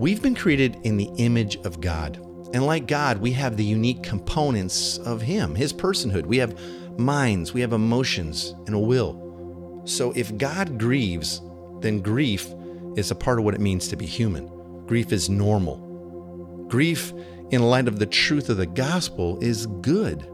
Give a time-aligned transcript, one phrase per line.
[0.00, 2.16] We've been created in the image of God.
[2.54, 6.24] And like God, we have the unique components of Him, His personhood.
[6.24, 6.58] We have
[6.98, 9.82] minds, we have emotions, and a will.
[9.84, 11.42] So if God grieves,
[11.80, 12.46] then grief
[12.96, 14.46] is a part of what it means to be human.
[14.86, 15.76] Grief is normal.
[16.70, 17.12] Grief,
[17.50, 20.26] in light of the truth of the gospel, is good.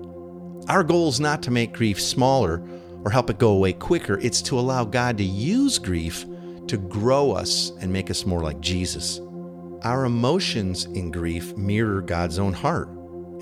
[0.69, 2.63] Our goal is not to make grief smaller
[3.05, 6.25] or help it go away quicker, it's to allow God to use grief
[6.69, 9.21] to grow us and make us more like Jesus.
[9.83, 12.89] Our emotions in grief mirror God's own heart,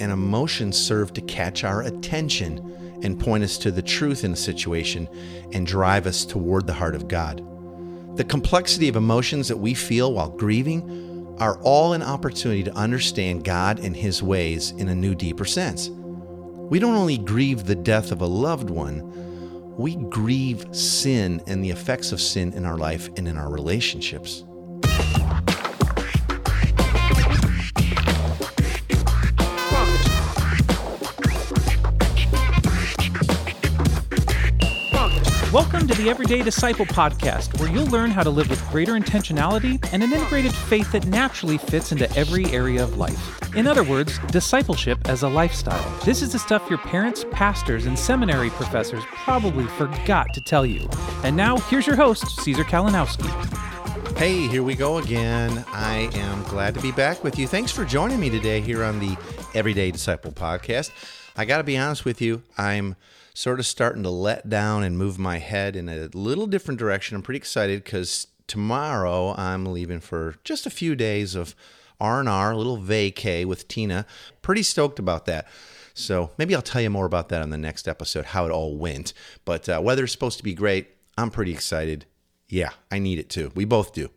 [0.00, 4.36] and emotions serve to catch our attention and point us to the truth in a
[4.36, 5.08] situation
[5.52, 7.42] and drive us toward the heart of God.
[8.16, 13.44] The complexity of emotions that we feel while grieving are all an opportunity to understand
[13.44, 15.88] God and His ways in a new, deeper sense.
[15.88, 19.12] We don't only grieve the death of a loved one,
[19.76, 24.44] we grieve sin and the effects of sin in our life and in our relationships.
[35.54, 39.78] Welcome to the Everyday Disciple podcast, where you'll learn how to live with greater intentionality
[39.92, 43.54] and an integrated faith that naturally fits into every area of life.
[43.54, 46.04] In other words, discipleship as a lifestyle.
[46.04, 50.88] This is the stuff your parents, pastors, and seminary professors probably forgot to tell you.
[51.22, 53.28] And now, here's your host, Caesar Kalinowski.
[54.18, 55.64] Hey, here we go again.
[55.68, 57.46] I am glad to be back with you.
[57.46, 59.16] Thanks for joining me today here on the
[59.54, 60.90] Everyday Disciple podcast.
[61.36, 62.96] I got to be honest with you, I'm
[63.34, 67.16] sort of starting to let down and move my head in a little different direction.
[67.16, 71.54] I'm pretty excited because tomorrow I'm leaving for just a few days of
[72.00, 74.06] R&R, a little vacay with Tina.
[74.40, 75.48] Pretty stoked about that.
[75.94, 78.76] So maybe I'll tell you more about that on the next episode, how it all
[78.76, 79.12] went.
[79.44, 80.88] But uh, weather's supposed to be great.
[81.18, 82.06] I'm pretty excited.
[82.48, 83.52] Yeah, I need it too.
[83.54, 84.10] We both do.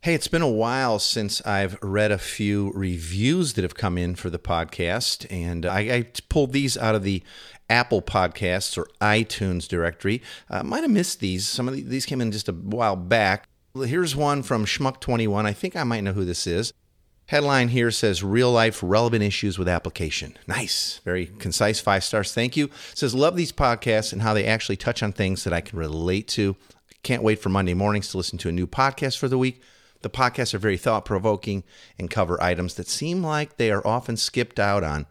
[0.00, 4.14] Hey, it's been a while since I've read a few reviews that have come in
[4.14, 7.22] for the podcast, and I, I pulled these out of the
[7.70, 10.22] Apple Podcasts or iTunes directory.
[10.48, 11.46] I uh, might have missed these.
[11.46, 13.48] Some of these came in just a while back.
[13.74, 15.44] Here's one from Schmuck21.
[15.44, 16.72] I think I might know who this is.
[17.26, 20.38] Headline here says real life relevant issues with application.
[20.46, 21.02] Nice.
[21.04, 21.78] Very concise.
[21.78, 22.32] Five stars.
[22.32, 22.66] Thank you.
[22.66, 25.78] It says love these podcasts and how they actually touch on things that I can
[25.78, 26.56] relate to.
[27.02, 29.60] Can't wait for Monday mornings to listen to a new podcast for the week.
[30.00, 31.64] The podcasts are very thought provoking
[31.98, 35.06] and cover items that seem like they are often skipped out on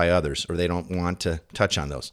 [0.00, 2.10] by others or they don't want to touch on those.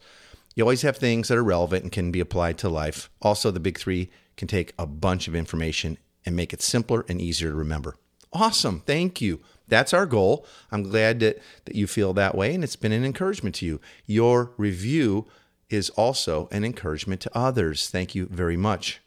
[0.54, 3.08] You always have things that are relevant and can be applied to life.
[3.22, 7.18] Also, the big three can take a bunch of information and make it simpler and
[7.18, 7.96] easier to remember.
[8.30, 8.80] Awesome.
[8.80, 9.40] Thank you.
[9.68, 10.44] That's our goal.
[10.70, 13.80] I'm glad that, that you feel that way, and it's been an encouragement to you.
[14.04, 15.26] Your review
[15.70, 17.88] is also an encouragement to others.
[17.88, 19.00] Thank you very much.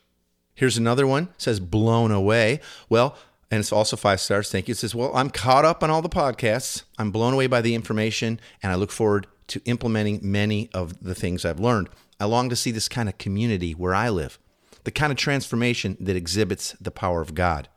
[0.56, 1.30] Here's another one.
[1.38, 2.62] Says blown away.
[2.90, 3.16] Well,
[3.52, 4.50] and it's also five stars.
[4.50, 4.72] Thank you.
[4.72, 6.84] It says, Well, I'm caught up on all the podcasts.
[6.98, 11.14] I'm blown away by the information, and I look forward to implementing many of the
[11.14, 11.90] things I've learned.
[12.20, 14.40] I long to see this kind of community where I live,
[14.86, 17.68] the kind of transformation that exhibits the power of God.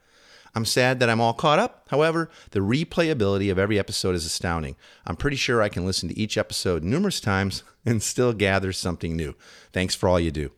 [0.55, 1.89] I'm sad that I'm all caught up.
[1.91, 4.77] However, the replayability of every episode is astounding.
[5.05, 9.17] I'm pretty sure I can listen to each episode numerous times and still gather something
[9.17, 9.35] new.
[9.73, 10.53] Thanks for all you do.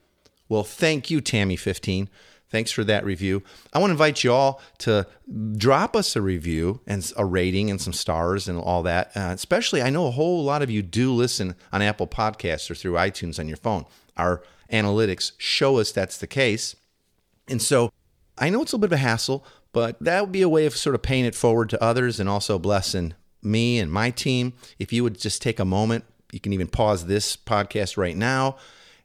[0.48, 2.08] Well, thank you, Tammy15.
[2.48, 3.42] Thanks for that review.
[3.72, 5.06] I want to invite you all to
[5.56, 9.10] drop us a review and a rating and some stars and all that.
[9.16, 12.74] Uh, especially, I know a whole lot of you do listen on Apple Podcasts or
[12.74, 13.84] through iTunes on your phone.
[14.16, 14.42] Our
[14.72, 16.76] analytics show us that's the case.
[17.48, 17.92] And so
[18.38, 20.66] I know it's a little bit of a hassle, but that would be a way
[20.66, 24.52] of sort of paying it forward to others and also blessing me and my team.
[24.78, 28.56] If you would just take a moment, you can even pause this podcast right now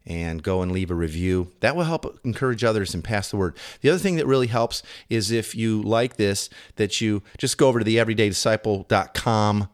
[0.06, 1.52] and go and leave a review.
[1.60, 3.56] That will help encourage others and pass the word.
[3.82, 7.68] The other thing that really helps is if you like this, that you just go
[7.68, 9.70] over to the everydaydisciple.com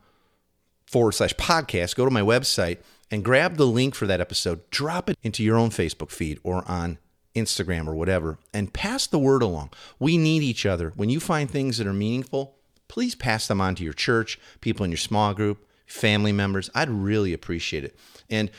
[0.86, 2.80] forward slash podcast, go to my website
[3.10, 6.70] and grab the link for that episode, drop it into your own Facebook feed or
[6.70, 6.98] on
[7.36, 9.70] Instagram or whatever, and pass the word along.
[10.00, 10.92] We need each other.
[10.96, 12.56] When you find things that are meaningful,
[12.88, 16.70] please pass them on to your church, people in your small group, family members.
[16.76, 17.96] I'd really appreciate it.
[18.30, 18.52] And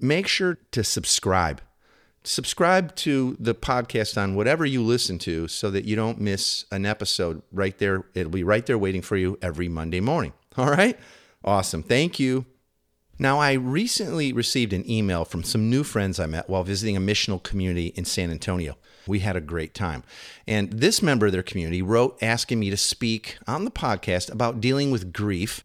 [0.00, 1.60] make sure to subscribe.
[2.26, 6.86] Subscribe to the podcast on whatever you listen to so that you don't miss an
[6.86, 8.04] episode right there.
[8.14, 10.32] It'll be right there waiting for you every Monday morning.
[10.56, 10.98] All right?
[11.44, 11.82] Awesome.
[11.82, 12.46] Thank you.
[13.18, 17.00] Now, I recently received an email from some new friends I met while visiting a
[17.00, 18.76] missional community in San Antonio.
[19.06, 20.02] We had a great time.
[20.46, 24.60] And this member of their community wrote asking me to speak on the podcast about
[24.60, 25.62] dealing with grief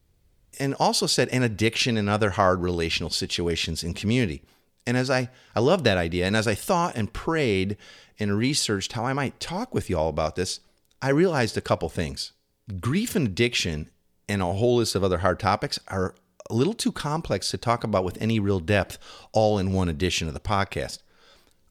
[0.59, 4.41] and also said an addiction and other hard relational situations in community.
[4.85, 6.25] And as I, I love that idea.
[6.25, 7.77] And as I thought and prayed
[8.19, 10.59] and researched how I might talk with you all about this,
[11.01, 12.33] I realized a couple things.
[12.79, 13.89] grief and addiction
[14.27, 16.15] and a whole list of other hard topics are
[16.49, 18.97] a little too complex to talk about with any real depth
[19.31, 20.99] all in one edition of the podcast.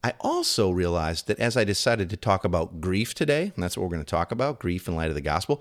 [0.02, 3.82] I also realized that as I decided to talk about grief today, and that's what
[3.82, 5.60] we're going to talk about grief in light of the gospel,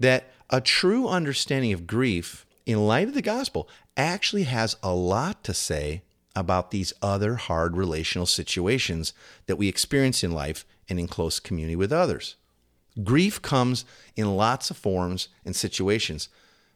[0.00, 5.42] that a true understanding of grief in light of the gospel actually has a lot
[5.44, 6.02] to say
[6.36, 9.12] about these other hard relational situations
[9.46, 12.36] that we experience in life and in close community with others.
[13.02, 13.84] Grief comes
[14.16, 16.28] in lots of forms and situations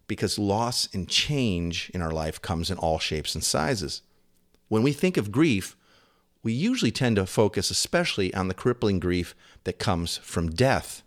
[0.06, 4.02] because loss and change in our life comes in all shapes and sizes.
[4.68, 5.76] When we think of grief,
[6.42, 11.02] we usually tend to focus especially on the crippling grief that comes from death.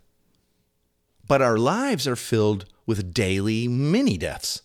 [1.26, 4.62] But our lives are filled with daily mini deaths,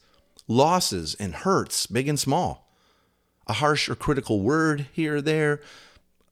[0.48, 2.69] losses and hurts, big and small.
[3.48, 5.62] A harsh or critical word here or there,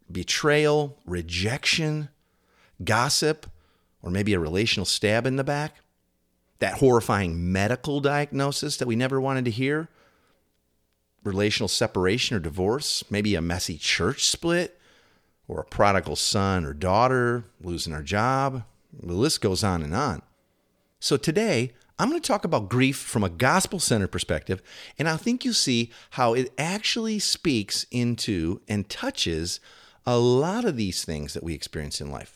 [0.10, 2.10] betrayal, rejection,
[2.84, 3.48] gossip,
[4.02, 5.82] or maybe a relational stab in the back,
[6.60, 9.90] that horrifying medical diagnosis that we never wanted to hear,
[11.24, 14.80] relational separation or divorce, maybe a messy church split,
[15.48, 18.64] or a prodigal son or daughter losing our job.
[18.94, 20.22] The list goes on and on.
[21.00, 24.64] So today, I'm going to talk about grief from a gospel centered perspective,
[24.98, 29.60] and I think you'll see how it actually speaks into and touches
[30.04, 32.36] a lot of these things that we experience in life.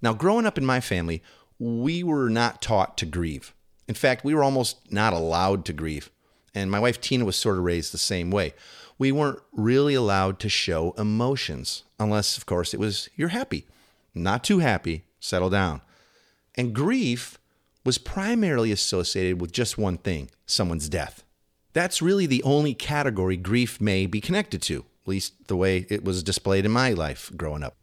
[0.00, 1.22] Now, growing up in my family,
[1.58, 3.52] we were not taught to grieve.
[3.88, 6.10] In fact, we were almost not allowed to grieve.
[6.54, 8.54] And my wife Tina was sort of raised the same way.
[8.96, 13.66] We weren't really allowed to show emotions, unless, of course, it was you're happy.
[14.14, 15.82] Not too happy, settle down.
[16.54, 17.38] And grief
[17.84, 21.24] was primarily associated with just one thing someone's death.
[21.72, 26.04] That's really the only category grief may be connected to, at least the way it
[26.04, 27.76] was displayed in my life growing up.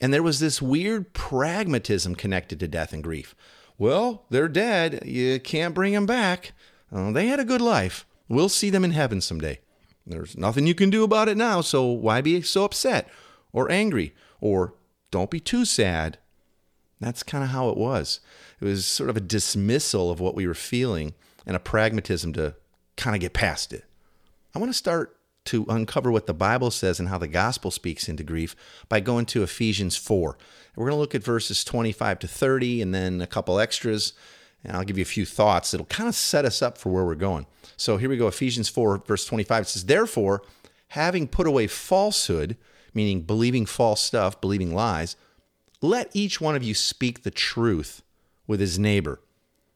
[0.00, 3.34] And there was this weird pragmatism connected to death and grief.
[3.78, 5.02] Well, they're dead.
[5.06, 6.52] You can't bring them back.
[6.92, 8.04] Uh, they had a good life.
[8.28, 9.60] We'll see them in heaven someday.
[10.06, 13.08] There's nothing you can do about it now, so why be so upset
[13.52, 14.74] or angry or
[15.10, 16.18] don't be too sad?
[17.00, 18.20] That's kind of how it was.
[18.62, 21.14] It was sort of a dismissal of what we were feeling
[21.44, 22.54] and a pragmatism to
[22.96, 23.84] kind of get past it.
[24.54, 25.16] I want to start
[25.46, 28.54] to uncover what the Bible says and how the gospel speaks into grief
[28.88, 30.38] by going to Ephesians 4.
[30.76, 34.12] We're going to look at verses 25 to 30 and then a couple extras,
[34.62, 37.04] and I'll give you a few thoughts that'll kind of set us up for where
[37.04, 37.46] we're going.
[37.76, 39.62] So here we go Ephesians 4, verse 25.
[39.62, 40.40] It says, Therefore,
[40.88, 42.56] having put away falsehood,
[42.94, 45.16] meaning believing false stuff, believing lies,
[45.80, 48.01] let each one of you speak the truth
[48.46, 49.20] with his neighbor,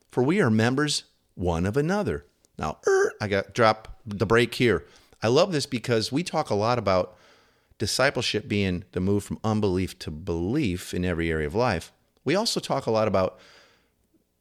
[0.08, 1.04] for we are members
[1.34, 2.24] one of another.
[2.58, 4.84] Now, er, I got drop the break here.
[5.22, 7.16] I love this because we talk a lot about
[7.78, 11.92] discipleship being the move from unbelief to belief in every area of life.
[12.24, 13.38] We also talk a lot about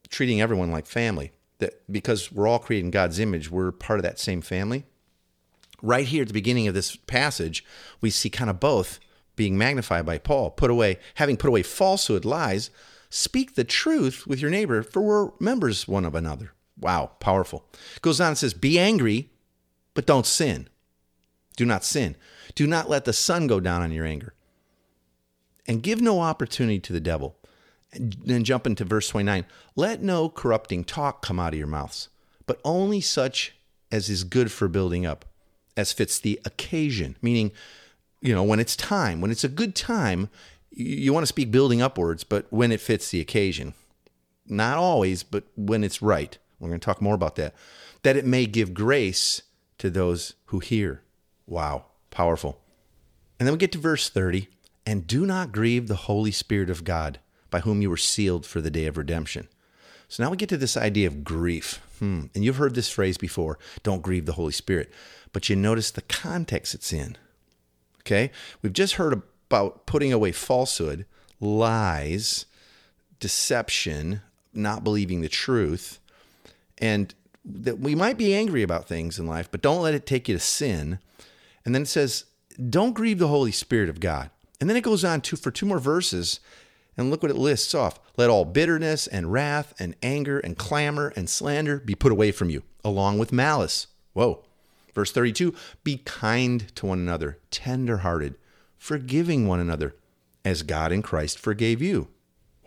[0.10, 1.32] treating everyone like family.
[1.60, 4.86] That because we're all created in God's image, we're part of that same family.
[5.82, 7.64] Right here at the beginning of this passage,
[8.02, 9.00] we see kind of both
[9.36, 10.52] being magnified by Paul.
[10.52, 12.72] Put away, having put away falsehood, lies,
[13.16, 16.52] speak the truth with your neighbor, for we're members one of another.
[16.78, 17.66] Wow, powerful.
[18.02, 19.30] Goes on and says, Be angry,
[19.94, 20.68] but don't sin.
[21.56, 22.18] Do not sin.
[22.54, 24.34] Do not let the sun go down on your anger.
[25.66, 27.38] And give no opportunity to the devil.
[27.94, 29.46] And then jump into verse 29.
[29.76, 32.10] Let no corrupting talk come out of your mouths,
[32.46, 33.56] but only such
[33.92, 35.24] as is good for building up,
[35.78, 37.16] as fits the occasion.
[37.22, 37.54] Meaning,
[38.20, 40.30] you know, when it's time, when it's a good time,
[40.76, 43.74] you want to speak building upwards, but when it fits the occasion.
[44.48, 46.38] Not always, but when it's right.
[46.60, 47.56] We're going to talk more about that.
[48.04, 49.42] That it may give grace
[49.80, 51.02] to those who hear.
[51.48, 52.62] Wow, powerful.
[53.40, 54.48] And then we get to verse 30
[54.86, 58.62] and do not grieve the Holy Spirit of God, by whom you were sealed for
[58.62, 59.48] the day of redemption.
[60.08, 61.82] So now we get to this idea of grief.
[62.00, 62.26] Hmm.
[62.36, 64.92] And you've heard this phrase before don't grieve the Holy Spirit.
[65.34, 67.18] But you notice the context it's in.
[68.02, 68.32] Okay?
[68.62, 71.06] We've just heard about putting away falsehood,
[71.40, 72.46] lies,
[73.20, 74.22] deception,
[74.54, 76.00] not believing the truth.
[76.78, 80.28] And that we might be angry about things in life, but don't let it take
[80.28, 81.00] you to sin.
[81.64, 82.26] And then it says,
[82.70, 84.30] don't grieve the Holy Spirit of God.
[84.60, 86.40] And then it goes on to for two more verses,
[86.98, 88.00] and look what it lists off.
[88.16, 92.50] Let all bitterness and wrath and anger and clamor and slander be put away from
[92.50, 93.88] you, along with malice.
[94.14, 94.44] Whoa.
[94.94, 98.36] Verse 32 Be kind to one another, tenderhearted,
[98.78, 99.96] forgiving one another,
[100.44, 102.10] as God in Christ forgave you.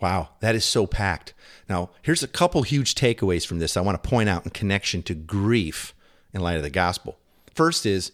[0.01, 1.33] Wow, that is so packed.
[1.67, 5.03] Now, here's a couple huge takeaways from this I want to point out in connection
[5.03, 5.93] to grief
[6.33, 7.17] in light of the gospel.
[7.53, 8.11] First is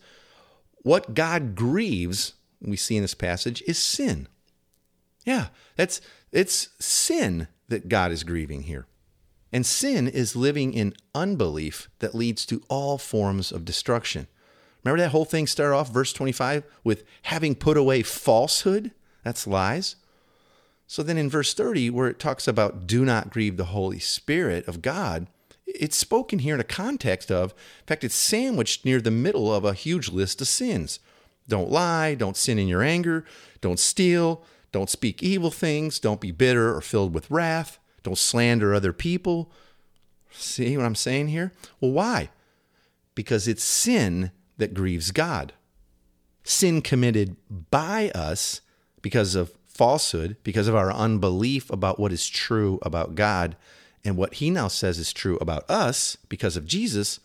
[0.77, 4.27] what God grieves, we see in this passage, is sin.
[5.25, 8.85] Yeah, that's it's sin that God is grieving here.
[9.51, 14.27] And sin is living in unbelief that leads to all forms of destruction.
[14.85, 18.91] Remember that whole thing started off, verse 25, with having put away falsehood?
[19.23, 19.95] That's lies.
[20.85, 24.67] So then in verse 30, where it talks about do not grieve the Holy Spirit
[24.67, 25.25] of God,
[25.65, 29.65] it's spoken here in a context of, in fact, it's sandwiched near the middle of
[29.65, 30.99] a huge list of sins.
[31.47, 33.25] Don't lie, don't sin in your anger,
[33.61, 38.75] don't steal, don't speak evil things, don't be bitter or filled with wrath, don't slander
[38.75, 39.51] other people.
[40.31, 41.51] See what I'm saying here?
[41.81, 42.29] Well, why?
[43.15, 45.53] Because it's sin that grieves God.
[46.43, 47.35] Sin committed
[47.71, 48.61] by us
[49.01, 53.55] because of falsehood, because of our unbelief about what is true about God
[54.05, 57.19] and what He now says is true about us because of Jesus,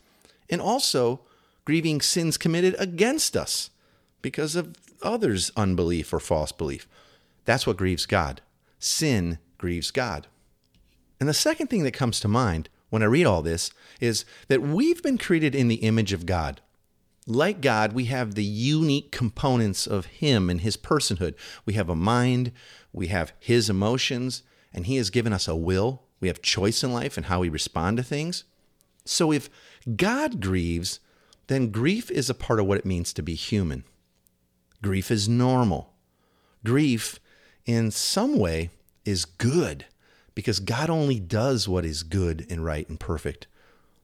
[0.48, 1.20] and also
[1.64, 3.70] grieving sins committed against us
[4.22, 6.88] because of others' unbelief or false belief.
[7.44, 8.40] That's what grieves God.
[8.78, 10.26] Sin grieves God.
[11.20, 13.70] And the second thing that comes to mind when I read all this
[14.00, 16.60] is that we've been created in the image of God.
[17.30, 21.36] Like God, we have the unique components of Him and His personhood.
[21.64, 22.50] We have a mind,
[22.92, 24.42] we have His emotions,
[24.74, 26.02] and He has given us a will.
[26.18, 28.42] We have choice in life and how we respond to things.
[29.04, 29.48] So if
[29.94, 30.98] God grieves,
[31.46, 33.84] then grief is a part of what it means to be human.
[34.82, 35.92] Grief is normal.
[36.64, 37.20] Grief,
[37.64, 38.70] in some way,
[39.04, 39.84] is good
[40.34, 43.46] because God only does what is good and right and perfect.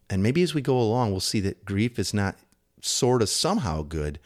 [0.08, 2.36] And maybe as we go along, we'll see that grief is not
[2.86, 4.18] sort of somehow good,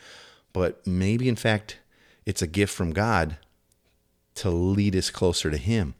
[0.53, 1.79] but maybe in fact
[2.27, 3.37] it's a gift from God
[4.37, 5.95] to lead us closer to Him.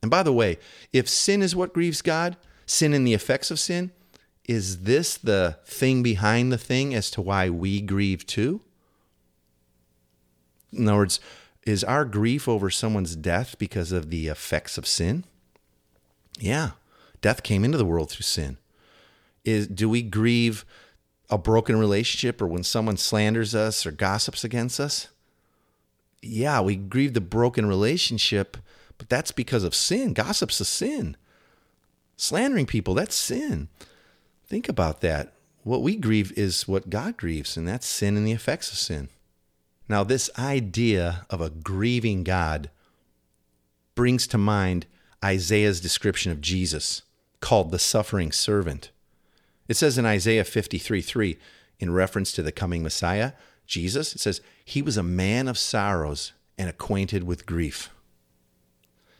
[0.00, 0.58] And by the way,
[0.92, 2.36] if sin is what grieves God,
[2.66, 3.92] sin and the effects of sin,
[4.48, 8.60] is this the thing behind the thing as to why we grieve too?
[10.72, 11.20] In other words,
[11.64, 15.24] is our grief over someone's death because of the effects of sin?
[16.38, 16.70] Yeah,
[17.20, 18.58] death came into the world through sin.
[19.44, 20.64] Is do we grieve
[21.32, 25.08] a broken relationship or when someone slanders us or gossips against us,
[26.20, 28.58] yeah, we grieve the broken relationship,
[28.98, 30.12] but that's because of sin.
[30.12, 31.16] Gossip's a sin.
[32.18, 33.68] Slandering people, that's sin.
[34.46, 35.32] Think about that.
[35.64, 39.08] What we grieve is what God grieves, and that's sin and the effects of sin.
[39.88, 42.68] Now, this idea of a grieving God
[43.94, 44.86] brings to mind
[45.24, 47.02] Isaiah's description of Jesus,
[47.40, 48.90] called the suffering servant.
[49.68, 51.38] It says in Isaiah 53 3,
[51.78, 53.32] in reference to the coming Messiah,
[53.66, 57.90] Jesus, it says, He was a man of sorrows and acquainted with grief.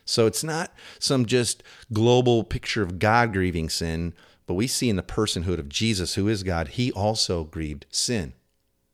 [0.05, 4.13] So it's not some just global picture of God grieving sin,
[4.45, 8.33] but we see in the personhood of Jesus, who is God, he also grieved sin.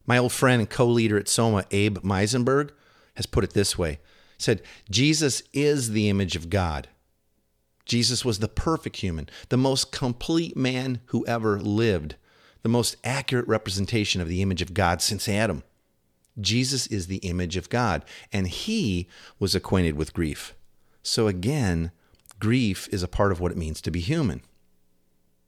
[0.06, 2.72] My old friend and co leader at Soma, Abe Meisenbach,
[3.16, 4.00] has put it this way
[4.38, 6.88] he said, Jesus is the image of God.
[7.90, 12.16] Jesus was the perfect human, the most complete man who ever lived,
[12.62, 15.64] the most accurate representation of the image of God since Adam.
[16.40, 20.54] Jesus is the image of God, and he was acquainted with grief.
[21.02, 21.92] So again,
[22.40, 24.42] grief is a part of what it means to be human.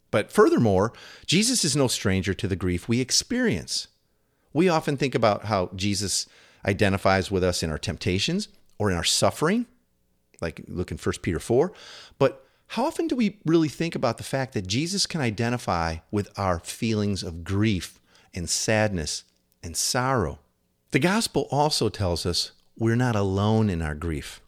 [0.10, 0.92] But furthermore,
[1.28, 3.88] Jesus is no stranger to the grief we experience.
[4.52, 6.28] We often think about how Jesus
[6.66, 8.48] identifies with us in our temptations
[8.80, 9.68] or in our suffering,
[10.42, 11.72] like look in 1 Peter 4.
[12.18, 16.30] But how often do we really think about the fact that Jesus can identify with
[16.40, 18.00] our feelings of grief
[18.34, 19.24] and sadness
[19.62, 20.40] and sorrow?
[20.92, 24.42] The gospel also tells us we're not alone in our grief.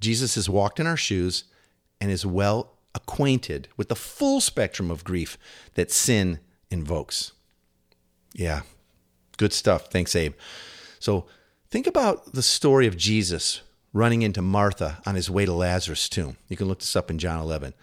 [0.00, 1.44] Jesus has walked in our shoes
[2.00, 5.38] and is well acquainted with the full spectrum of grief
[5.74, 7.32] that sin invokes.
[8.34, 8.62] Yeah,
[9.36, 9.90] good stuff.
[9.90, 10.34] Thanks, Abe.
[10.98, 11.26] So
[11.70, 16.36] think about the story of Jesus running into Martha on his way to Lazarus' tomb.
[16.48, 17.74] You can look this up in John 11.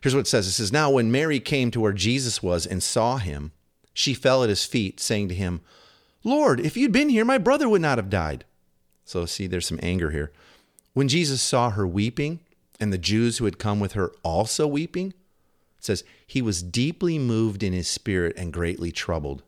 [0.00, 2.82] Here's what it says It says, Now when Mary came to where Jesus was and
[2.82, 3.52] saw him,
[3.92, 5.60] she fell at his feet, saying to him,
[6.22, 8.44] Lord, if you'd been here, my brother would not have died.
[9.04, 10.32] So, see, there's some anger here.
[10.92, 12.40] When Jesus saw her weeping,
[12.78, 15.08] and the Jews who had come with her also weeping,
[15.78, 19.42] it says, he was deeply moved in his spirit and greatly troubled.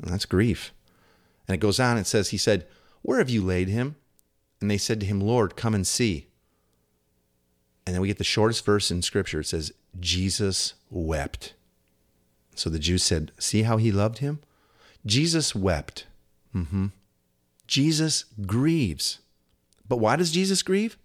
[0.00, 0.72] And that's grief.
[1.46, 2.66] And it goes on, and says, He said,
[3.02, 3.96] Where have you laid him?
[4.62, 6.28] And they said to him, Lord, come and see.
[7.84, 9.40] And then we get the shortest verse in Scripture.
[9.40, 11.54] It says, Jesus wept.
[12.54, 14.38] So the Jews said, See how he loved him?
[15.04, 16.06] Jesus wept.
[16.54, 16.86] Mm-hmm.
[17.66, 19.18] Jesus grieves.
[19.88, 20.96] But why does Jesus grieve?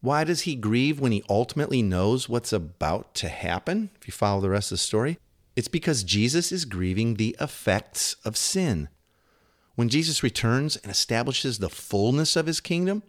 [0.00, 3.90] Why does he grieve when he ultimately knows what's about to happen?
[4.00, 5.18] If you follow the rest of the story,
[5.56, 8.88] it's because Jesus is grieving the effects of sin.
[9.80, 13.02] When Jesus returns and establishes the fullness of his kingdom,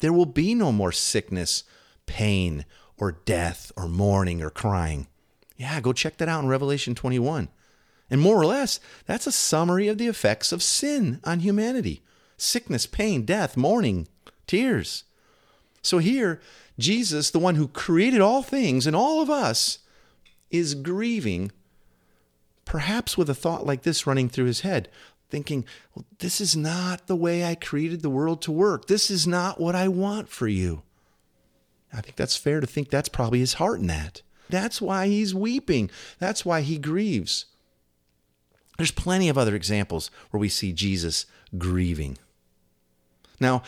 [0.00, 1.62] there will be no more sickness,
[2.06, 2.64] pain,
[2.98, 5.06] or death or mourning or crying.
[5.56, 7.48] Yeah, go check that out in Revelation 21.
[8.10, 12.02] And more or less, that's a summary of the effects of sin on humanity
[12.36, 14.08] sickness, pain, death, mourning,
[14.48, 15.04] tears.
[15.80, 16.40] So here,
[16.76, 19.78] Jesus, the one who created all things and all of us,
[20.50, 21.52] is grieving,
[22.64, 24.88] perhaps with a thought like this running through his head,
[25.30, 28.86] thinking, well, This is not the way I created the world to work.
[28.86, 30.82] This is not what I want for you.
[31.92, 34.22] I think that's fair to think that's probably his heart in that.
[34.48, 35.90] That's why he's weeping.
[36.18, 37.46] That's why he grieves.
[38.76, 41.26] There's plenty of other examples where we see Jesus
[41.58, 42.16] grieving.
[43.38, 43.62] Now,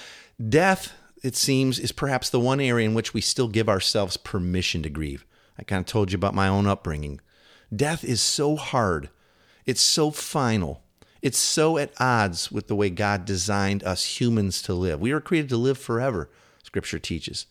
[0.49, 0.93] death,
[1.23, 4.91] it seems, is perhaps the one area in which we still give ourselves permission to
[4.91, 5.25] grieve.
[5.59, 7.21] I kind of told you about my own upbringing.
[7.75, 9.11] Death is so hard,
[9.67, 10.82] it's so final,
[11.23, 15.01] it's so at odds with the way God designed us humans to live.
[15.01, 16.29] We were created to live forever,
[16.65, 17.47] Scripture teaches.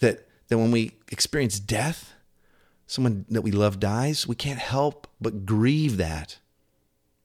[0.00, 2.12] That, that when we experience death,
[2.86, 6.38] someone that we love dies, we can't help but grieve that.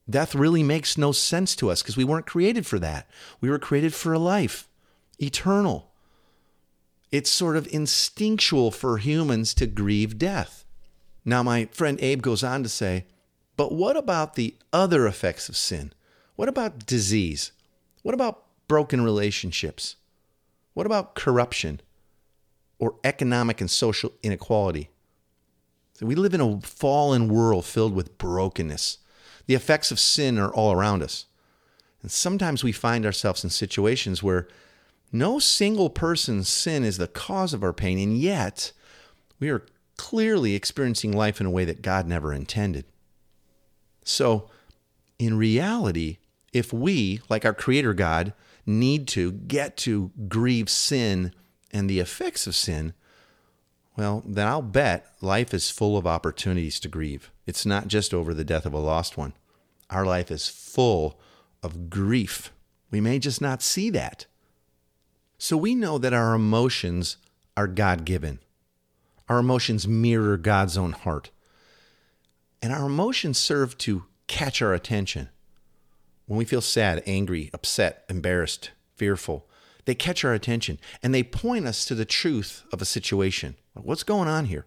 [0.08, 3.08] Death really makes no sense to us because we weren't created for that.
[3.40, 4.66] We were created for a life,
[5.18, 5.90] eternal.
[7.12, 10.64] It's sort of instinctual for humans to grieve death.
[11.24, 13.04] Now, my friend Abe goes on to say,
[13.60, 15.92] but what about the other effects of sin?
[16.34, 17.52] What about disease?
[18.00, 19.96] What about broken relationships?
[20.72, 21.82] What about corruption
[22.78, 24.88] or economic and social inequality?
[25.92, 28.96] So we live in a fallen world filled with brokenness.
[29.44, 31.26] The effects of sin are all around us.
[32.00, 34.48] And sometimes we find ourselves in situations where
[35.12, 38.72] no single person's sin is the cause of our pain, and yet
[39.38, 39.66] we are
[39.98, 42.86] clearly experiencing life in a way that God never intended.
[44.04, 44.50] So,
[45.18, 46.18] in reality,
[46.52, 48.32] if we, like our Creator God,
[48.66, 51.32] need to get to grieve sin
[51.70, 52.94] and the effects of sin,
[53.96, 57.30] well, then I'll bet life is full of opportunities to grieve.
[57.46, 59.34] It's not just over the death of a lost one.
[59.90, 61.20] Our life is full
[61.62, 62.52] of grief.
[62.90, 64.26] We may just not see that.
[65.36, 67.16] So we know that our emotions
[67.56, 68.38] are God given.
[69.28, 71.30] Our emotions mirror God's own heart.
[72.62, 75.28] And our emotions serve to catch our attention.
[76.26, 79.48] When we feel sad, angry, upset, embarrassed, fearful,
[79.86, 83.56] they catch our attention and they point us to the truth of a situation.
[83.74, 84.66] What's going on here?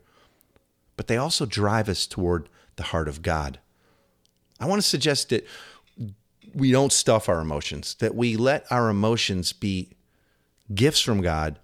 [0.97, 3.59] But they also drive us toward the heart of God.
[4.59, 5.45] I want to suggest that
[6.53, 9.91] we don't stuff our emotions, that we let our emotions be
[10.73, 11.59] gifts from God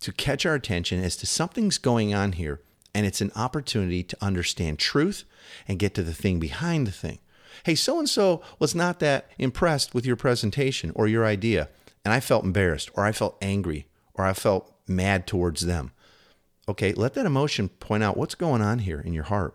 [0.00, 2.60] to catch our attention as to something's going on here,
[2.94, 5.24] and it's an opportunity to understand truth
[5.66, 7.18] and get to the thing behind the thing.
[7.64, 11.68] Hey, so and so was not that impressed with your presentation or your idea,
[12.04, 15.92] and I felt embarrassed, or I felt angry, or I felt mad towards them.
[16.68, 19.54] Okay, let that emotion point out what's going on here in your heart.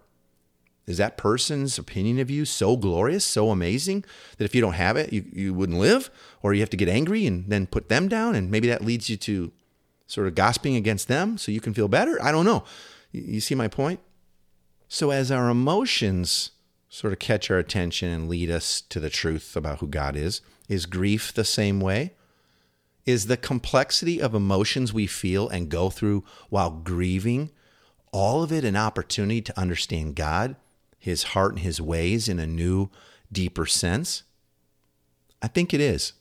[0.87, 4.03] Is that person's opinion of you so glorious, so amazing
[4.37, 6.09] that if you don't have it, you, you wouldn't live?
[6.41, 9.07] Or you have to get angry and then put them down, and maybe that leads
[9.07, 9.51] you to
[10.07, 12.19] sort of gossiping against them so you can feel better?
[12.23, 12.63] I don't know.
[13.11, 13.99] You see my point?
[14.87, 16.51] So, as our emotions
[16.89, 20.41] sort of catch our attention and lead us to the truth about who God is,
[20.67, 22.13] is grief the same way?
[23.05, 27.51] Is the complexity of emotions we feel and go through while grieving
[28.11, 30.55] all of it an opportunity to understand God,
[30.97, 32.89] His heart, and His ways in a new,
[33.31, 34.23] deeper sense?
[35.41, 36.13] I think it is.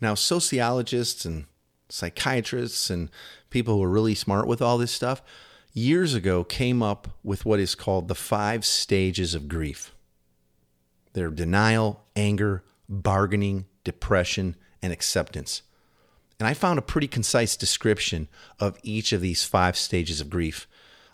[0.00, 1.46] Now, sociologists and
[1.88, 3.10] psychiatrists and
[3.50, 5.22] people who are really smart with all this stuff
[5.76, 9.94] years ago came up with what is called the five stages of grief.
[11.12, 15.62] They're denial, anger, bargaining, depression, and acceptance.
[16.38, 20.66] And I found a pretty concise description of each of these five stages of grief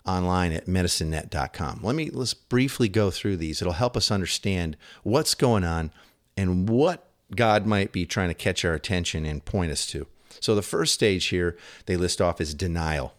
[0.05, 1.79] online at medicinenet.com.
[1.81, 3.61] Let me let's briefly go through these.
[3.61, 5.91] It'll help us understand what's going on
[6.35, 10.07] and what God might be trying to catch our attention and point us to.
[10.39, 13.13] So the first stage here they list off is denial.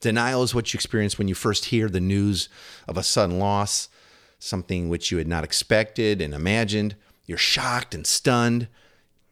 [0.00, 2.48] Denial is what you experience when you first hear the news
[2.88, 3.88] of a sudden loss,
[4.38, 6.96] something which you had not expected and imagined.
[7.26, 8.68] You're shocked and stunned.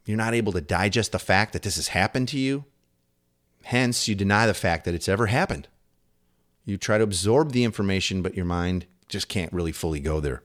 [0.05, 2.65] You're not able to digest the fact that this has happened to you.
[3.65, 5.69] Hence, you deny the fact that it's ever happened.
[6.65, 10.43] You try to absorb the information, but your mind just can't really fully go there.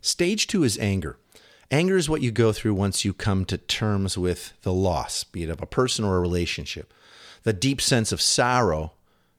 [0.00, 1.18] Stage two is anger.
[1.70, 5.42] Anger is what you go through once you come to terms with the loss, be
[5.42, 6.94] it of a person or a relationship.
[7.46, 8.94] The deep sense of sorrow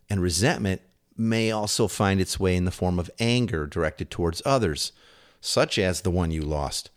[0.10, 0.82] and resentment
[1.17, 4.93] may also find its way in the form of anger directed towards others,
[5.41, 6.89] such as the one you lost,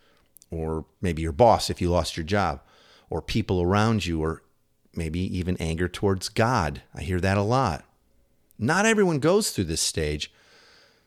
[0.52, 2.60] or maybe your boss if you lost your job,
[3.08, 4.44] or people around you, or
[4.94, 6.82] maybe even anger towards God.
[6.94, 7.84] I hear that a lot.
[8.56, 10.32] Not everyone goes through this stage.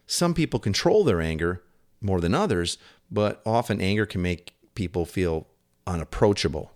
[0.06, 1.64] Some people control their anger
[2.02, 2.78] more than others,
[3.10, 5.48] but often anger can make people feel
[5.88, 6.74] unapproachable.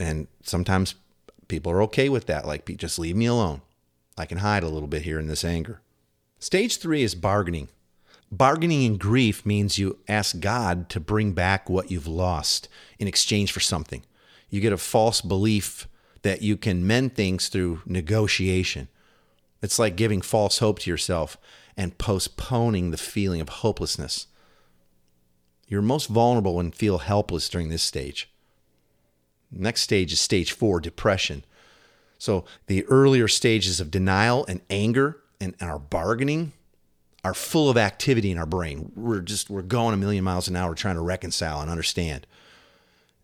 [0.00, 0.96] And sometimes
[1.48, 3.62] people are okay with that, like, just leave me alone.
[4.16, 5.80] I can hide a little bit here in this anger.
[6.38, 7.68] Stage three is bargaining.
[8.30, 13.52] Bargaining in grief means you ask God to bring back what you've lost in exchange
[13.52, 14.02] for something.
[14.50, 15.88] You get a false belief
[16.22, 18.88] that you can mend things through negotiation.
[19.62, 21.36] It's like giving false hope to yourself
[21.76, 24.26] and postponing the feeling of hopelessness.
[25.66, 28.30] You're most vulnerable and feel helpless during this stage.
[29.50, 31.44] Next stage is stage four, depression.
[32.18, 36.52] So the earlier stages of denial and anger and, our bargaining
[37.24, 38.92] are full of activity in our brain.
[38.94, 42.26] We're just we're going a million miles an hour trying to reconcile and understand.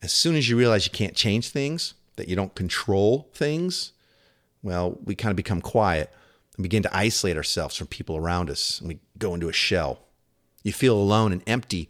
[0.02, 3.92] As soon as you realize you can't change things, that you don't control things,
[4.62, 6.12] well, we kind of become quiet
[6.56, 8.78] and begin to isolate ourselves from people around us.
[8.78, 10.00] And we go into a shell.
[10.62, 11.88] You feel alone and empty,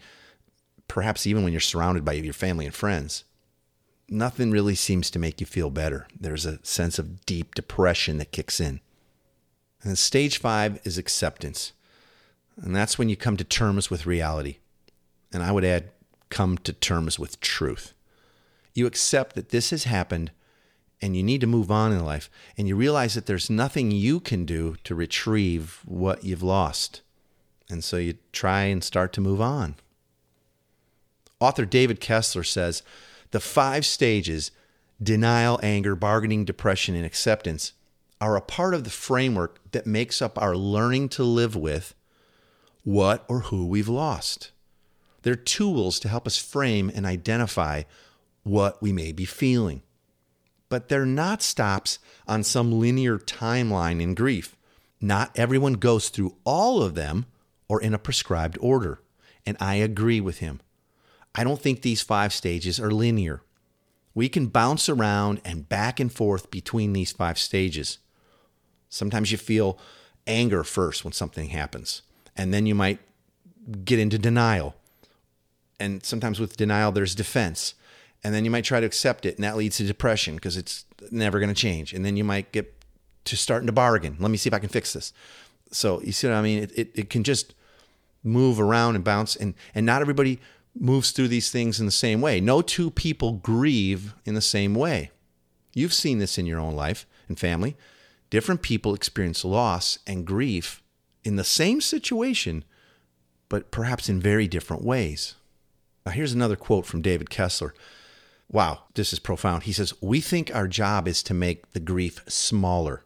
[0.88, 3.24] perhaps even when you're surrounded by your family and friends.
[4.08, 6.06] Nothing really seems to make you feel better.
[6.18, 8.80] There's a sense of deep depression that kicks in.
[9.82, 11.72] And stage five is acceptance.
[12.56, 14.58] And that's when you come to terms with reality.
[15.32, 15.90] And I would add,
[16.30, 17.94] come to terms with truth.
[18.72, 20.30] You accept that this has happened
[21.02, 22.30] and you need to move on in life.
[22.56, 27.02] And you realize that there's nothing you can do to retrieve what you've lost.
[27.68, 29.74] And so you try and start to move on.
[31.40, 32.82] Author David Kessler says
[33.34, 34.52] the five stages
[35.02, 37.72] denial, anger, bargaining, depression, and acceptance
[38.20, 41.96] are a part of the framework that makes up our learning to live with
[42.84, 44.52] what or who we've lost.
[45.22, 47.82] They're tools to help us frame and identify
[48.44, 49.82] what we may be feeling.
[50.68, 54.54] But they're not stops on some linear timeline in grief.
[55.00, 57.26] Not everyone goes through all of them
[57.66, 59.00] or in a prescribed order.
[59.44, 60.60] And I agree with him.
[61.34, 63.42] I don't think these five stages are linear.
[64.14, 67.98] We can bounce around and back and forth between these five stages.
[68.88, 69.78] Sometimes you feel
[70.26, 72.02] anger first when something happens,
[72.36, 73.00] and then you might
[73.84, 74.76] get into denial.
[75.80, 77.74] And sometimes with denial, there's defense.
[78.22, 80.84] And then you might try to accept it, and that leads to depression because it's
[81.10, 81.92] never going to change.
[81.92, 82.72] And then you might get
[83.24, 84.16] to starting to bargain.
[84.20, 85.12] Let me see if I can fix this.
[85.72, 86.62] So you see what I mean?
[86.62, 87.54] It, it, it can just
[88.22, 90.40] move around and bounce, and, and not everybody
[90.78, 92.40] moves through these things in the same way.
[92.40, 95.10] No two people grieve in the same way.
[95.74, 97.76] You've seen this in your own life and family.
[98.30, 100.82] Different people experience loss and grief
[101.22, 102.64] in the same situation,
[103.48, 105.34] but perhaps in very different ways.
[106.04, 107.74] Now, here's another quote from David Kessler.
[108.50, 109.62] Wow, this is profound.
[109.64, 113.04] He says, We think our job is to make the grief smaller.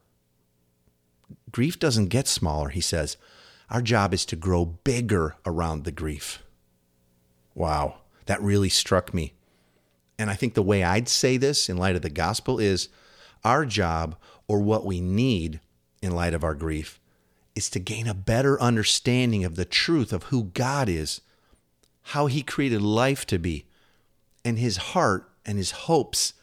[1.51, 3.17] Grief doesn't get smaller, he says.
[3.71, 6.43] Our job is to grow bigger around the grief.
[7.59, 9.33] Wow, that really struck me.
[10.17, 12.89] And I think the way I'd say this in light of the gospel is
[13.45, 14.15] our job
[14.47, 15.59] or what we need
[16.01, 17.01] in light of our grief
[17.57, 21.21] is to gain a better understanding of the truth of who God is,
[22.03, 23.67] how He created life to be,
[24.45, 26.35] and His heart and His hopes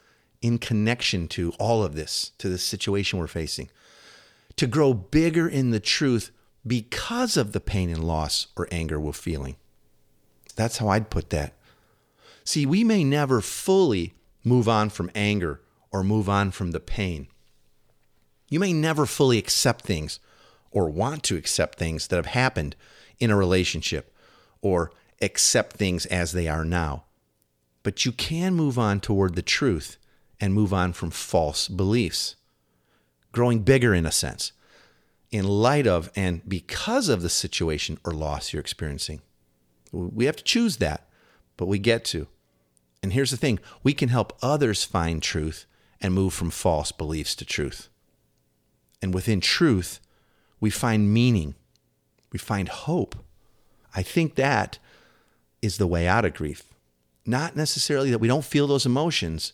[0.42, 3.70] in connection to all of this, to the situation we're facing.
[4.58, 6.32] To grow bigger in the truth
[6.68, 9.56] because of the pain and loss or anger we're feeling.
[10.56, 11.54] That's how I'd put that.
[12.44, 14.14] See, we may never fully
[14.44, 17.28] move on from anger or move on from the pain.
[18.50, 20.20] You may never fully accept things
[20.72, 22.76] or want to accept things that have happened
[23.20, 24.16] in a relationship
[24.62, 24.92] or
[25.22, 27.06] accept things as they are now.
[27.82, 29.98] But you can move on toward the truth
[30.40, 32.36] and move on from false beliefs,
[33.32, 34.52] growing bigger in a sense,
[35.32, 39.22] in light of and because of the situation or loss you're experiencing.
[39.92, 41.08] We have to choose that,
[41.58, 42.28] but we get to.
[43.04, 45.66] And here's the thing we can help others find truth
[46.02, 47.90] and move from false beliefs to truth.
[49.02, 50.00] And within truth,
[50.60, 51.56] we find meaning,
[52.32, 53.16] we find hope.
[53.96, 54.80] I think that
[55.62, 56.64] is the way out of grief.
[57.26, 59.54] Not necessarily that we don't feel those emotions,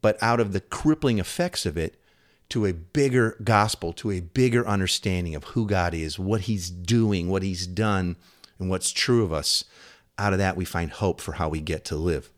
[0.00, 2.00] but out of the crippling effects of it
[2.50, 7.28] to a bigger gospel, to a bigger understanding of who God is, what He's doing,
[7.28, 8.16] what He's done,
[8.58, 9.64] and what's true of us.
[10.18, 12.30] Out of that, we find hope for how we get to live.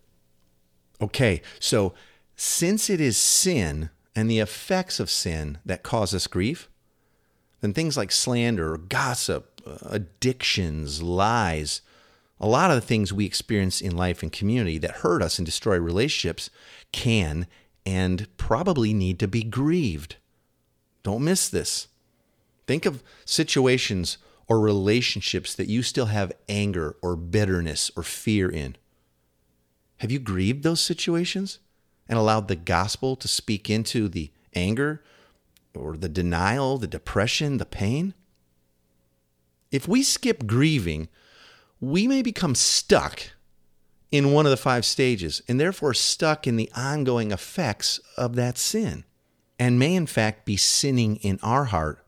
[1.00, 1.94] Okay, so
[2.36, 6.68] since it is sin and the effects of sin that cause us grief,
[7.60, 11.82] then things like slander, gossip, uh, addictions, lies,
[12.40, 15.44] a lot of the things we experience in life and community that hurt us and
[15.44, 16.48] destroy relationships
[16.92, 17.46] can
[17.84, 20.16] and probably need to be grieved.
[21.02, 21.88] Don't miss this.
[22.66, 24.18] Think of situations
[24.50, 28.76] or relationships that you still have anger or bitterness or fear in.
[29.98, 31.60] Have you grieved those situations
[32.08, 35.04] and allowed the gospel to speak into the anger
[35.72, 38.12] or the denial, the depression, the pain?
[39.70, 41.08] If we skip grieving,
[41.80, 43.30] we may become stuck
[44.10, 48.58] in one of the five stages and therefore stuck in the ongoing effects of that
[48.58, 49.04] sin
[49.60, 52.04] and may in fact be sinning in our heart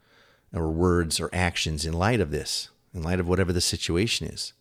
[0.55, 4.53] or words or actions in light of this, in light of whatever the situation is.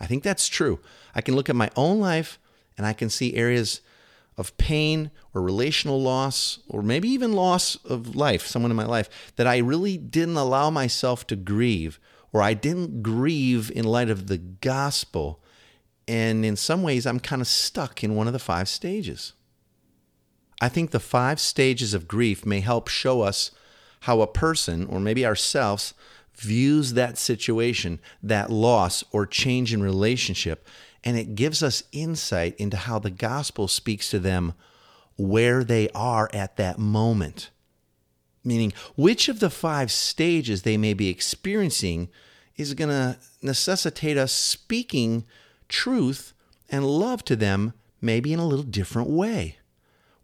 [0.00, 0.80] I think that's true.
[1.14, 2.38] I can look at my own life
[2.76, 3.80] and I can see areas
[4.36, 9.32] of pain or relational loss or maybe even loss of life, someone in my life,
[9.36, 12.00] that I really didn't allow myself to grieve
[12.32, 15.42] or I didn't grieve in light of the gospel.
[16.08, 19.34] And in some ways, I'm kind of stuck in one of the five stages.
[20.60, 23.50] I think the five stages of grief may help show us
[24.02, 25.94] how a person, or maybe ourselves,
[26.34, 30.66] views that situation, that loss or change in relationship,
[31.04, 34.54] and it gives us insight into how the gospel speaks to them
[35.16, 37.50] where they are at that moment.
[38.44, 42.08] Meaning, which of the five stages they may be experiencing
[42.56, 45.24] is going to necessitate us speaking
[45.68, 46.32] truth
[46.68, 49.58] and love to them, maybe in a little different way.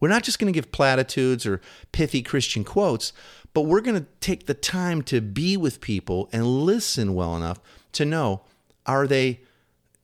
[0.00, 1.60] We're not just going to give platitudes or
[1.92, 3.12] pithy Christian quotes,
[3.58, 7.58] but we're going to take the time to be with people and listen well enough
[7.90, 8.42] to know
[8.86, 9.40] are they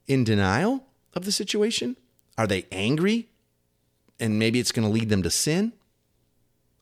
[0.09, 1.97] in denial of the situation?
[2.37, 3.29] Are they angry
[4.19, 5.73] and maybe it's going to lead them to sin?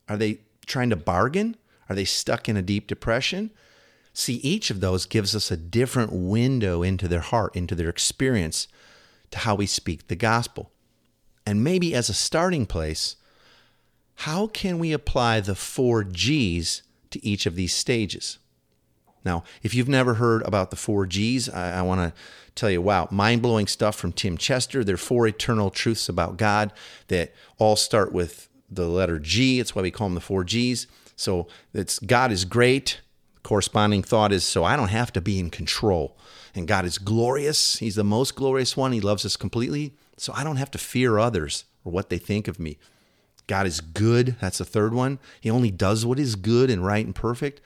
[0.09, 1.59] Are they trying to bargain?
[1.91, 3.51] Are they stuck in a deep depression?
[4.15, 8.67] See, each of those gives us a different window into their heart, into their experience,
[9.31, 10.71] to how we speak the gospel.
[11.45, 13.17] And maybe as a starting place,
[14.23, 18.39] how can we apply the four G's to each of these stages?
[19.25, 22.21] Now, if you've never heard about the four G's, I, I want to
[22.55, 24.85] tell you, wow, mind blowing stuff from Tim Chester.
[24.85, 26.73] They're four eternal truths about God
[27.09, 29.59] that all start with the letter G.
[29.59, 30.87] It's why we call them the four G's.
[31.17, 33.01] So it's God is great.
[33.43, 36.17] Corresponding thought is so I don't have to be in control.
[36.55, 37.79] And God is glorious.
[37.79, 38.93] He's the most glorious one.
[38.93, 39.95] He loves us completely.
[40.17, 42.79] So I don't have to fear others or what they think of me.
[43.47, 44.37] God is good.
[44.41, 45.19] That's the third one.
[45.41, 47.61] He only does what is good and right and perfect.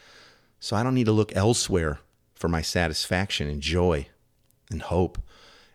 [0.58, 2.00] So I don't need to look elsewhere
[2.34, 4.08] for my satisfaction and joy
[4.70, 5.18] and hope.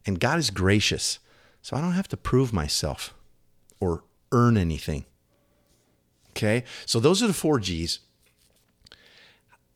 [0.06, 1.20] And God is gracious.
[1.62, 3.14] So I don't have to prove myself
[3.80, 5.06] or earn anything.
[6.32, 6.64] Okay?
[6.86, 8.00] So those are the four G's.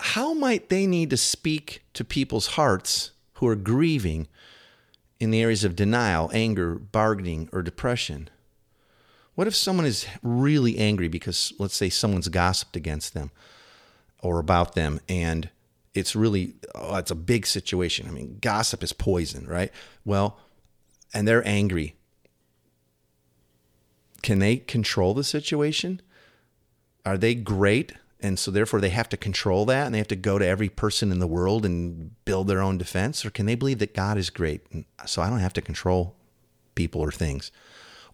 [0.00, 4.28] How might they need to speak to people's hearts who are grieving
[5.18, 8.28] in the areas of denial, anger, bargaining, or depression?
[9.36, 13.30] What if someone is really angry because, let's say, someone's gossiped against them
[14.20, 15.50] or about them, and
[15.94, 18.08] it's really, oh, it's a big situation.
[18.08, 19.70] I mean, gossip is poison, right?
[20.06, 20.38] Well,
[21.12, 21.96] and they're angry.
[24.22, 26.00] Can they control the situation?
[27.04, 27.92] Are they great?
[28.20, 30.70] And so, therefore, they have to control that and they have to go to every
[30.70, 33.24] person in the world and build their own defense?
[33.24, 34.62] Or can they believe that God is great?
[35.04, 36.16] So I don't have to control
[36.74, 37.52] people or things?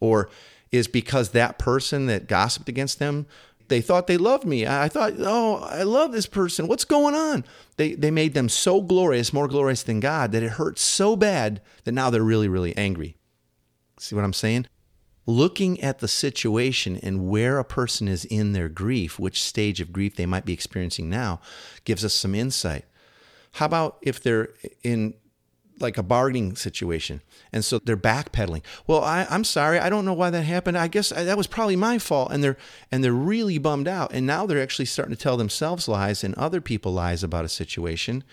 [0.00, 0.28] Or
[0.72, 3.26] is because that person that gossiped against them
[3.72, 4.66] they thought they loved me.
[4.66, 6.68] I thought, oh, I love this person.
[6.68, 7.42] What's going on?
[7.78, 11.62] They, they made them so glorious, more glorious than God, that it hurt so bad
[11.84, 13.16] that now they're really, really angry.
[13.98, 14.66] See what I'm saying?
[15.24, 19.90] Looking at the situation and where a person is in their grief, which stage of
[19.90, 21.40] grief they might be experiencing now,
[21.84, 22.84] gives us some insight.
[23.52, 24.50] How about if they're
[24.82, 25.14] in
[25.80, 27.20] like a bargaining situation.
[27.52, 28.62] And so they're backpedaling.
[28.86, 30.78] Well, I, am sorry, I don't know why that happened.
[30.78, 32.30] I guess I, that was probably my fault.
[32.32, 32.56] And they're
[32.90, 34.12] and they're really bummed out.
[34.12, 37.48] And now they're actually starting to tell themselves lies and other people lies about a
[37.48, 38.24] situation.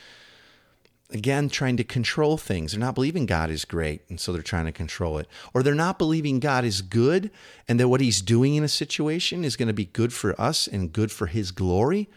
[1.12, 2.71] Again, trying to control things.
[2.71, 5.28] They're not believing God is great, and so they're trying to control it.
[5.56, 7.32] Or they're not believing God is good
[7.67, 10.67] and that what he's doing in a situation is going to be good for us
[10.67, 12.10] and good for his glory.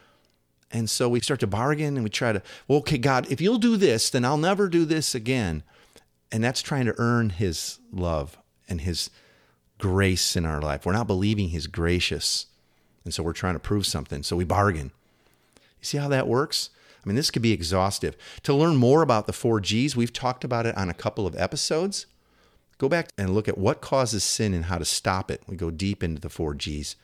[0.72, 3.58] And so we start to bargain and we try to, well, okay, God, if you'll
[3.58, 5.62] do this, then I'll never do this again.
[6.32, 9.10] And that's trying to earn his love and his
[9.78, 10.86] grace in our life.
[10.86, 12.46] We're not believing he's gracious.
[13.04, 14.22] And so we're trying to prove something.
[14.22, 14.92] So we bargain.
[15.54, 16.70] You see how that works?
[17.04, 18.16] I mean, this could be exhaustive.
[18.44, 21.36] To learn more about the four G's, we've talked about it on a couple of
[21.36, 22.06] episodes.
[22.78, 25.42] Go back and look at what causes sin and how to stop it.
[25.46, 26.96] We go deep into the four G's.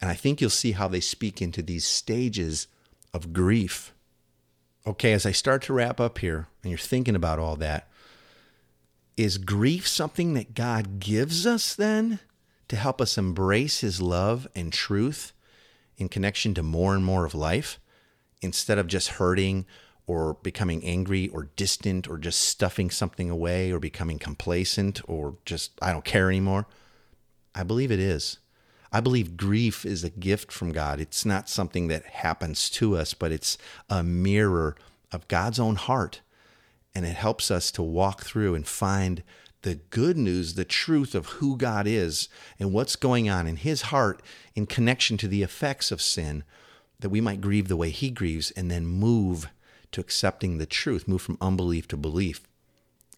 [0.00, 2.66] And I think you'll see how they speak into these stages
[3.14, 3.94] of grief.
[4.86, 7.88] Okay, as I start to wrap up here, and you're thinking about all that,
[9.16, 12.18] is grief something that God gives us then
[12.68, 15.32] to help us embrace His love and truth
[15.96, 17.78] in connection to more and more of life
[18.42, 19.64] instead of just hurting
[20.06, 25.72] or becoming angry or distant or just stuffing something away or becoming complacent or just,
[25.80, 26.66] I don't care anymore?
[27.54, 28.38] I believe it is.
[28.94, 31.00] I believe grief is a gift from God.
[31.00, 33.58] It's not something that happens to us, but it's
[33.90, 34.76] a mirror
[35.10, 36.20] of God's own heart.
[36.94, 39.24] And it helps us to walk through and find
[39.62, 42.28] the good news, the truth of who God is
[42.60, 44.22] and what's going on in his heart
[44.54, 46.44] in connection to the effects of sin,
[47.00, 49.48] that we might grieve the way he grieves and then move
[49.90, 52.46] to accepting the truth, move from unbelief to belief.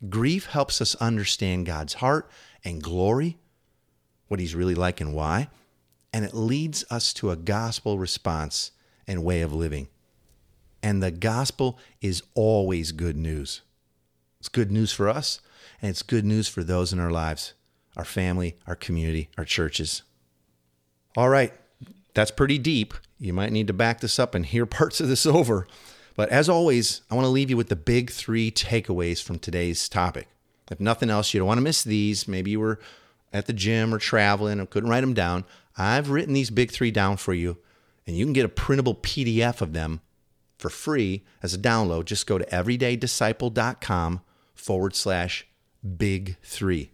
[0.09, 2.31] Grief helps us understand God's heart
[2.65, 3.37] and glory,
[4.29, 5.51] what he's really like and why,
[6.17, 8.71] and it leads us to a gospel response
[9.07, 9.87] and way of living.
[10.83, 13.61] And the gospel is always good news.
[14.41, 15.43] It's good news for us,
[15.83, 17.53] and it's good news for those in our lives,
[17.99, 20.05] our family, our community, our churches.
[21.19, 21.53] All right,
[22.15, 22.95] that's pretty deep.
[23.19, 25.69] You might need to back this up and hear parts of this over.
[26.15, 29.87] But as always, I want to leave you with the big three takeaways from today's
[29.87, 30.29] topic.
[30.71, 32.27] If nothing else, you don't want to miss these.
[32.27, 32.81] Maybe you were
[33.33, 35.45] at the gym or traveling and couldn't write them down.
[35.77, 37.59] I've written these big three down for you,
[38.07, 40.01] and you can get a printable PDF of them
[40.59, 42.07] for free as a download.
[42.07, 44.21] Just go to everydaydisciple.com
[44.55, 45.47] forward slash
[45.97, 46.91] big three.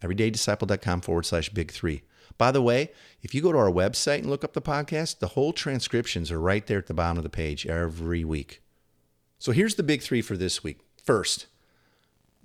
[0.00, 2.02] Everydaydisciple.com forward slash big three.
[2.36, 5.28] By the way, if you go to our website and look up the podcast, the
[5.28, 8.62] whole transcriptions are right there at the bottom of the page every week.
[9.38, 10.80] So here's the big three for this week.
[11.04, 11.46] First,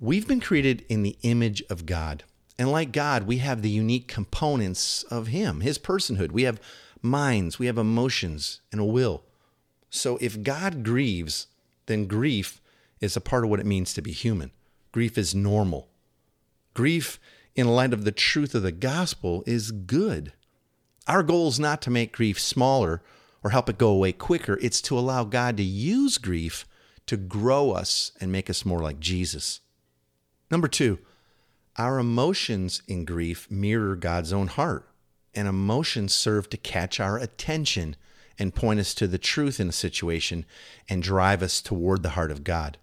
[0.00, 2.24] we've been created in the image of God.
[2.58, 6.32] And like God, we have the unique components of Him, His personhood.
[6.32, 6.60] We have
[7.02, 9.24] minds, we have emotions, and a will.
[9.90, 11.48] So if God grieves,
[11.86, 12.60] then grief
[13.00, 14.50] is a part of what it means to be human.
[14.92, 15.88] Grief is normal.
[16.74, 17.20] Grief
[17.54, 20.32] in light of the truth of the gospel is good.
[21.06, 23.02] Our goal is not to make grief smaller
[23.42, 26.66] or help it go away quicker, it's to allow God to use grief
[27.06, 29.60] to grow us and make us more like Jesus.
[30.50, 30.98] Number two,
[31.76, 34.88] our emotions in grief mirror God's own heart,
[35.34, 37.96] and emotions serve to catch our attention
[38.38, 40.44] and point us to the truth in a situation
[40.88, 42.78] and drive us toward the heart of God.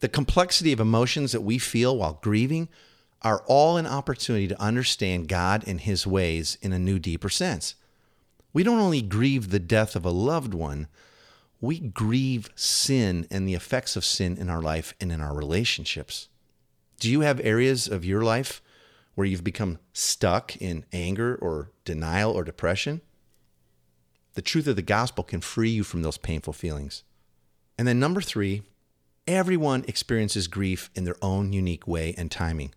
[0.00, 2.68] The complexity of emotions that we feel while grieving
[3.22, 7.76] are all an opportunity to understand God and His ways in a new, deeper sense.
[8.52, 10.88] We don't only grieve the death of a loved one,
[11.60, 16.28] we grieve sin and the effects of sin in our life and in our relationships.
[17.02, 18.62] Do you have areas of your life
[19.16, 23.00] where you've become stuck in anger or denial or depression?
[24.34, 27.02] The truth of the gospel can free you from those painful feelings.
[27.76, 28.62] And then, number three,
[29.26, 32.72] everyone experiences grief in their own unique way and timing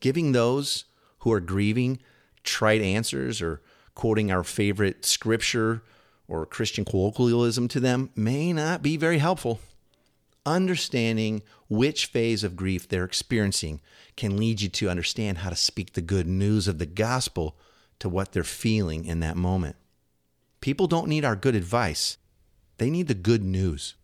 [0.00, 0.86] giving those
[1.20, 2.00] who are grieving
[2.42, 3.62] trite answers or
[3.94, 5.84] quoting our favorite scripture
[6.26, 9.60] or Christian colloquialism to them may not be very helpful.
[10.46, 13.80] Understanding which phase of grief they're experiencing
[14.16, 17.56] can lead you to understand how to speak the good news of the gospel
[17.98, 19.76] to what they're feeling in that moment.
[20.60, 22.16] People don't need our good advice,
[22.78, 23.94] they need the good news.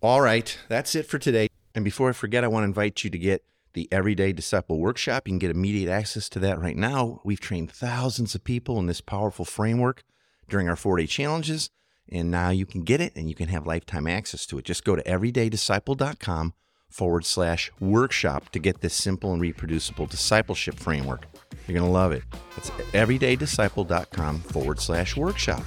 [0.00, 1.48] All right, that's it for today.
[1.74, 5.26] And before I forget, I want to invite you to get the Everyday Disciple Workshop.
[5.26, 7.20] You can get immediate access to that right now.
[7.24, 10.02] We've trained thousands of people in this powerful framework
[10.48, 11.70] during our four day challenges,
[12.10, 14.64] and now you can get it and you can have lifetime access to it.
[14.64, 16.54] Just go to everydaydisciple.com
[16.88, 21.26] forward slash workshop to get this simple and reproducible discipleship framework.
[21.66, 22.22] You're going to love it.
[22.56, 25.62] That's everydaydisciple.com forward slash workshop.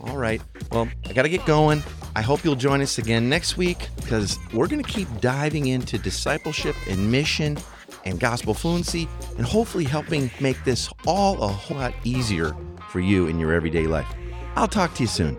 [0.00, 0.40] All right.
[0.70, 1.82] Well, I got to get going.
[2.14, 5.98] I hope you'll join us again next week because we're going to keep diving into
[5.98, 7.58] discipleship and mission
[8.04, 12.54] and gospel fluency and hopefully helping make this all a whole lot easier
[12.90, 14.08] for you in your everyday life.
[14.56, 15.38] I'll talk to you soon.